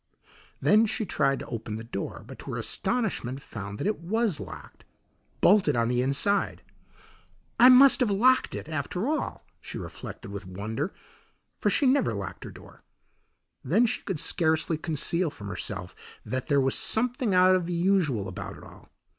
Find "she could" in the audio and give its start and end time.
13.85-14.19